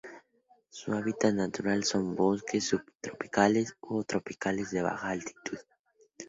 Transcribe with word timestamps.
Su 0.71 0.93
hábitat 0.93 1.35
natural 1.35 1.83
son: 1.83 2.15
bosques 2.15 2.63
subtropicales 2.69 3.75
o 3.81 4.03
tropicales 4.03 4.71
de 4.71 4.81
baja 4.81 5.11
altitud. 5.11 5.59